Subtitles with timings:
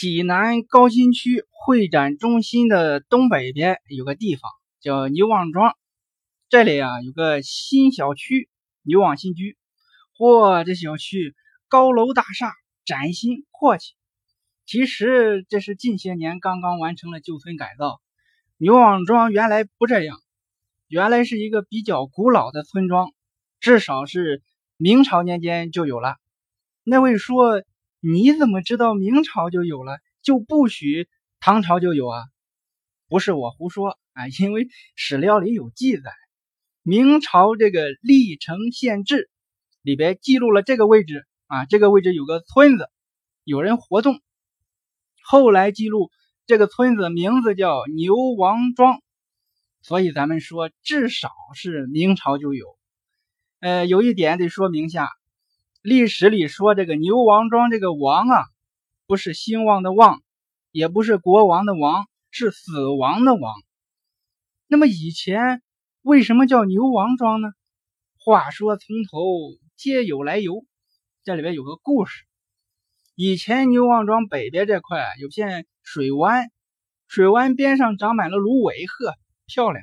[0.00, 5.76] 济南高新区会展中心的东北边有个地方叫牛王庄，
[6.48, 8.48] 这里啊有个新小区
[8.80, 9.58] 牛王新居。
[10.16, 11.34] 嚯，这小区
[11.68, 12.50] 高楼大厦，
[12.86, 13.92] 崭新阔气。
[14.64, 18.00] 其实这是近些年刚刚完成了旧村改造。
[18.56, 20.16] 牛王庄原来不这样，
[20.88, 23.12] 原来是一个比较古老的村庄，
[23.60, 24.42] 至少是
[24.78, 26.16] 明朝年间就有了。
[26.84, 27.62] 那位说。
[28.00, 31.06] 你怎么知道明朝就有了，就不许
[31.38, 32.24] 唐朝就有啊？
[33.08, 36.10] 不是我胡说啊，因为史料里有记载，
[36.82, 39.16] 明朝这个《历城县志》
[39.82, 42.88] 里边记录了这个位置啊，这个位置有个村子，
[43.44, 44.22] 有人活动。
[45.22, 46.10] 后来记录
[46.46, 49.02] 这个村子名字叫牛王庄，
[49.82, 52.78] 所以咱们说至少是明朝就有。
[53.58, 55.10] 呃，有一点得说明下。
[55.82, 58.44] 历史里说这个牛王庄这个王啊，
[59.06, 60.22] 不是兴旺的旺，
[60.72, 63.54] 也不是国王的王，是死亡的亡。
[64.66, 65.62] 那么以前
[66.02, 67.48] 为什么叫牛王庄呢？
[68.18, 69.18] 话说从头
[69.74, 70.66] 皆有来由，
[71.24, 72.24] 这里边有个故事。
[73.14, 76.50] 以前牛王庄北边这块有片水湾，
[77.08, 79.14] 水湾边上长满了芦苇，呵，
[79.46, 79.82] 漂亮。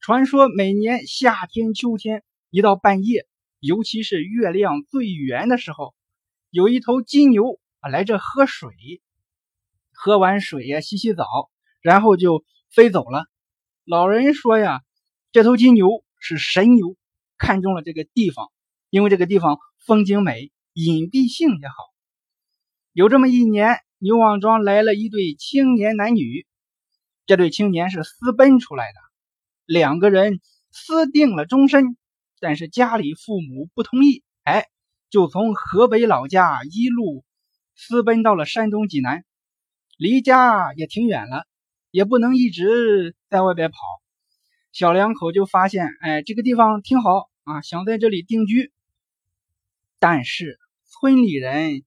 [0.00, 3.28] 传说每年夏天、秋天，一到半夜。
[3.60, 5.94] 尤其是月亮最圆的时候，
[6.48, 9.02] 有一头金牛啊来这喝水，
[9.92, 11.26] 喝完水呀洗洗澡，
[11.82, 13.26] 然后就飞走了。
[13.84, 14.80] 老人说呀，
[15.30, 16.96] 这头金牛是神牛，
[17.36, 18.50] 看中了这个地方，
[18.88, 21.74] 因为这个地方风景美，隐蔽性也好。
[22.92, 26.46] 有这么一年，牛王庄来了一对青年男女，
[27.26, 29.00] 这对青年是私奔出来的，
[29.66, 31.98] 两个人私定了终身。
[32.40, 34.66] 但是家里父母不同意，哎，
[35.10, 37.22] 就从河北老家一路
[37.76, 39.24] 私奔到了山东济南，
[39.98, 41.46] 离家也挺远了，
[41.90, 43.76] 也不能一直在外边跑。
[44.72, 48.72] 小两口就发现，哎，这个地方挺好啊，想在这里定居。
[49.98, 51.84] 但是村里人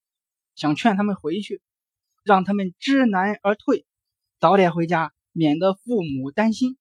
[0.53, 1.61] 想劝他们回去，
[2.23, 3.85] 让他们知难而退，
[4.39, 6.77] 早点回家，免得父母担心。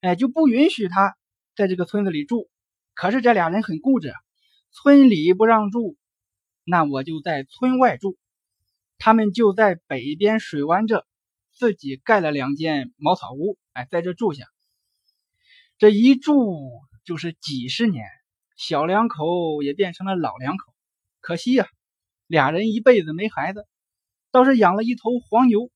[0.00, 1.16] 哎，就不允许他
[1.56, 2.48] 在这个村子里住。
[3.00, 4.12] 可是这俩人很固执，
[4.72, 5.96] 村里不让住，
[6.64, 8.18] 那我就在村外住。
[8.98, 11.06] 他们就在北边水湾这
[11.50, 14.44] 自己盖了两间茅草屋，哎，在这住下。
[15.78, 16.60] 这一住
[17.02, 18.04] 就是几十年，
[18.54, 20.74] 小两口也变成了老两口。
[21.20, 21.66] 可惜呀，
[22.26, 23.66] 俩人一辈子没孩子，
[24.30, 25.70] 倒是养了一头黄牛，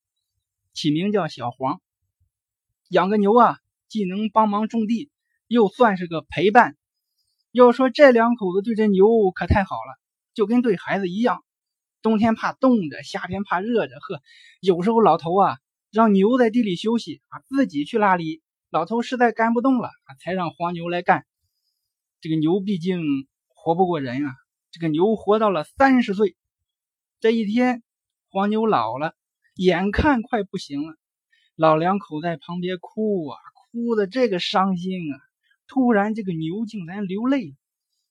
[0.74, 1.80] 起名叫小黄。
[2.90, 5.10] 养个牛啊，既能帮忙种地，
[5.46, 6.76] 又算是个陪伴。
[7.54, 9.96] 要说这两口子对这牛可太好了，
[10.34, 11.44] 就跟对孩子一样。
[12.02, 13.94] 冬天怕冻着，夏天怕热着。
[13.94, 14.20] 呵，
[14.60, 15.58] 有时候老头啊
[15.92, 18.42] 让牛在地里休息啊，自己去拉犁。
[18.70, 19.88] 老头实在干不动了，
[20.18, 21.26] 才让黄牛来干。
[22.20, 22.98] 这个牛毕竟
[23.46, 24.34] 活不过人啊。
[24.72, 26.36] 这个牛活到了三十岁，
[27.20, 27.84] 这一天
[28.30, 29.14] 黄牛老了，
[29.54, 30.96] 眼看快不行了，
[31.54, 33.38] 老两口在旁边哭啊，
[33.70, 35.22] 哭的这个伤心啊。
[35.66, 37.56] 突然，这个牛竟然流泪，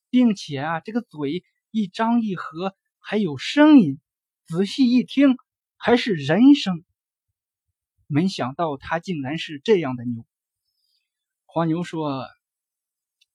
[0.10, 4.00] 并且啊，这个嘴一张一合，还有声音。
[4.46, 5.38] 仔细一听，
[5.78, 6.84] 还是人声。
[8.08, 10.26] 没想到它竟然是这样的牛。
[11.46, 12.28] 黄牛说：“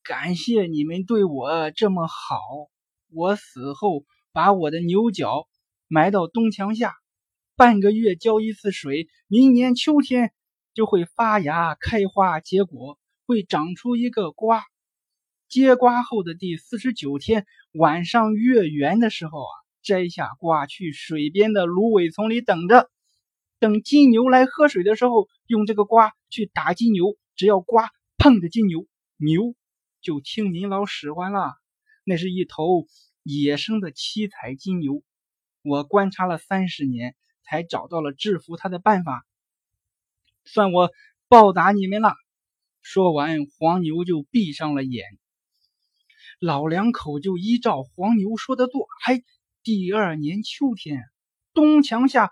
[0.03, 2.39] 感谢你们对我这么好，
[3.07, 5.47] 我死后把我的牛角
[5.87, 6.95] 埋到东墙下，
[7.55, 10.33] 半个月浇一次水，明年秋天
[10.73, 14.63] 就会发芽、开花、结果。”会长出一个瓜，
[15.47, 19.53] 结瓜后的第四十九天晚上月圆的时候啊，
[19.83, 22.89] 摘下瓜去水边的芦苇丛里等着，
[23.59, 29.53] 等金牛来喝水的时候，用这个瓜去打金牛，只要瓜碰着金牛，牛
[30.01, 31.53] 就听您老使唤了。
[32.03, 32.87] 那是一头
[33.21, 35.03] 野生的七彩金牛，
[35.61, 39.23] 我观察了三十年，才找到了制服它的办法，
[40.45, 40.89] 算我
[41.27, 42.15] 报答你们了。
[42.91, 45.05] 说完，黄牛就闭上了眼。
[46.39, 48.87] 老两口就依照黄牛说的做。
[49.05, 49.23] 嘿，
[49.61, 51.03] 第二年秋天，
[51.53, 52.31] 东墙下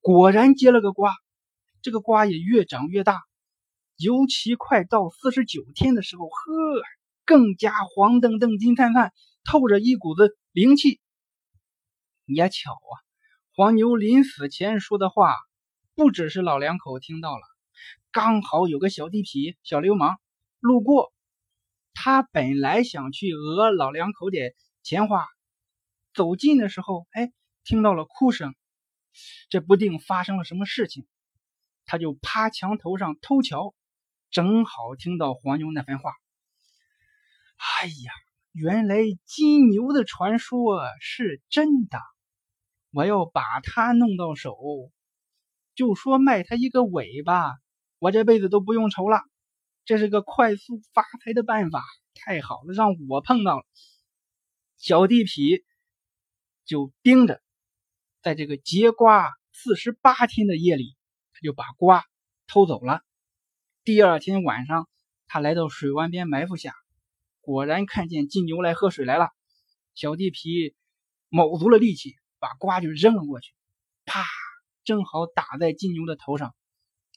[0.00, 1.12] 果然结了个瓜，
[1.82, 3.20] 这个瓜也越长越大。
[3.98, 6.82] 尤其快到四十九天的时候，呵，
[7.26, 9.12] 更加黄澄澄、金灿灿，
[9.44, 11.02] 透着一股子灵气。
[12.24, 12.92] 也巧啊，
[13.54, 15.36] 黄牛临死前说的话，
[15.94, 17.42] 不只是老两口听到了。
[18.12, 20.20] 刚好有个小地痞、小流氓
[20.60, 21.14] 路过，
[21.94, 25.26] 他本来想去讹老两口点钱花，
[26.12, 27.32] 走近的时候，哎，
[27.64, 28.54] 听到了哭声，
[29.48, 31.06] 这不定发生了什么事情。
[31.86, 33.74] 他就趴墙头上偷瞧，
[34.30, 36.12] 正好听到黄牛那番话。
[37.80, 38.12] 哎呀，
[38.52, 41.98] 原来金牛的传说是真的！
[42.90, 44.54] 我要把它弄到手，
[45.74, 47.54] 就说卖他一个尾巴，
[48.02, 49.20] 我这辈子都不用愁了。
[49.84, 51.84] 这是个快速发财的办法，
[52.14, 53.64] 太好了，让我碰到了。
[54.76, 55.62] 小地痞
[56.64, 57.40] 就盯着，
[58.20, 60.96] 在这个结瓜四十八天的夜里。
[61.32, 62.04] 他就把瓜
[62.48, 63.02] 偷走了。
[63.84, 64.88] 第二天晚上，
[65.28, 66.74] 他来到水湾边埋伏下，
[67.40, 69.28] 果然看见金牛来喝水来了。
[69.94, 70.74] 小地皮
[71.28, 73.54] 卯足了力气，把瓜就扔了过去，
[74.04, 74.24] 啪，
[74.82, 76.52] 正好打在金牛的头上。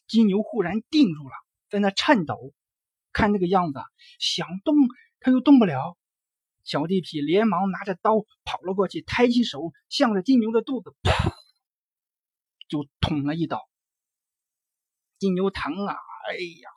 [0.07, 1.33] 金牛忽然定住了，
[1.69, 2.53] 在那颤抖，
[3.11, 3.79] 看那个样子，
[4.19, 4.75] 想动
[5.19, 5.97] 他又动不了。
[6.63, 11.33] 小地痞连忙拿着刀跑了过去，抬起手，向着金牛的肚子，噗，
[12.67, 13.69] 就捅了一刀。
[15.19, 15.95] 金牛疼啊！
[16.27, 16.69] 哎呀，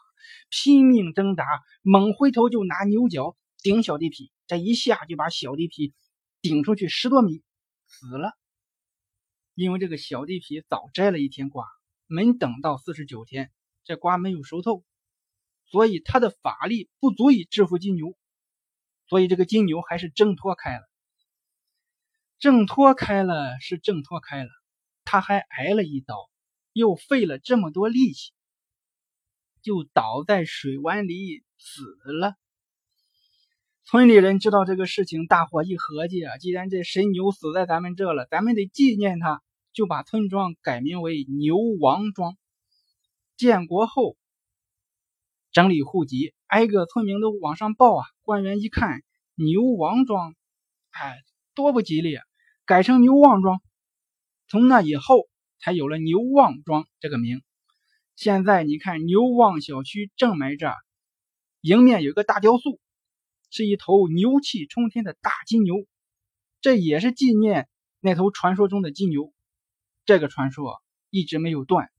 [0.51, 1.45] 拼命挣扎，
[1.81, 5.95] 猛回头就拿牛角顶小地痞，这一下就把小地痞
[6.43, 7.43] 顶出去十多米，
[7.87, 8.33] 死了。
[9.55, 11.67] 因为这个小地痞早摘了一天瓜，
[12.09, 13.53] 没等到四十九天，
[13.85, 14.83] 这瓜没有熟透，
[15.67, 18.17] 所以他的法力不足以制服金牛，
[19.07, 20.83] 所以这个金牛还是挣脱开了。
[22.41, 24.51] 挣脱开了是挣脱开了，
[25.05, 26.17] 他还挨了一刀。
[26.75, 28.33] 又费了这么多力气，
[29.63, 31.83] 就倒在水湾里死
[32.21, 32.37] 了。
[33.85, 39.43] 村里人知道这个事情，大伙一合计啊，既然这神牛死在咱们这了，咱们得纪念他，
[39.79, 42.37] 就把村庄改名为牛王庄。
[43.37, 44.17] 建国后，
[45.53, 48.05] 整理户籍，挨个村民都往上报啊。
[48.23, 49.03] 官员一看
[49.37, 50.35] 牛王庄，
[50.91, 51.23] 哎，
[51.55, 52.25] 多不吉利，啊，
[52.67, 53.63] 改成牛旺庄。
[54.49, 55.29] 从那以后。
[55.61, 57.43] 才有了牛旺庄这个名。
[58.15, 60.73] 现在你看，牛旺小区正门这
[61.63, 62.79] 迎面有一个大雕塑，
[63.51, 65.75] 是一头牛气冲天的大金牛，
[66.61, 69.33] 这也是纪念那头传说中的金牛。
[70.09, 71.91] 这个传说一直没有断。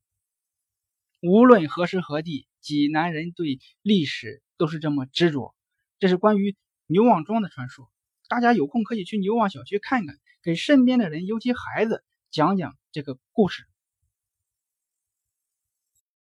[1.21, 5.53] 无论何时何地，济南人对历史都是这么执着。
[5.99, 6.57] 这是关于
[6.87, 7.87] 牛旺庄的传说，
[8.27, 12.03] 大家有空可以去牛旺小区看看，给身边的人，尤其孩子。
[12.31, 13.68] 讲讲这个故事。